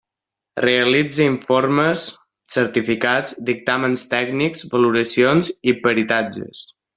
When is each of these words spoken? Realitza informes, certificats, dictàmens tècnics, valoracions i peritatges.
Realitza 0.65 1.25
informes, 1.31 2.05
certificats, 2.53 3.35
dictàmens 3.51 4.07
tècnics, 4.15 4.67
valoracions 4.73 5.53
i 5.73 5.77
peritatges. 5.85 6.65